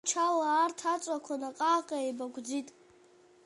[0.03, 2.67] Аԥша амчала, арҭ аҵлақәа наҟ-ааҟ еибагәӡит.